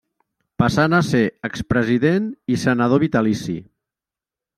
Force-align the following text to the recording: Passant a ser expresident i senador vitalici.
Passant 0.61 0.95
a 0.99 1.01
ser 1.09 1.19
expresident 1.49 2.31
i 2.55 2.57
senador 2.63 3.03
vitalici. 3.05 3.59